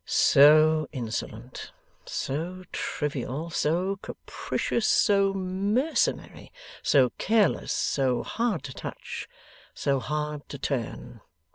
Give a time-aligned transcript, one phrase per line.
[0.03, 1.71] 'So insolent,
[2.07, 9.29] so trivial, so capricious, so mercenary, so careless, so hard to touch,
[9.75, 11.21] so hard to turn!